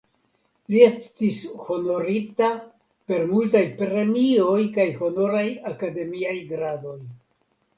Li 0.75 0.79
estis 0.85 1.35
honorita 1.67 2.47
per 3.11 3.27
multaj 3.33 3.63
premioj 3.83 4.57
kaj 4.79 4.89
honoraj 5.03 5.45
akademiaj 5.75 6.37
gradoj. 6.55 6.99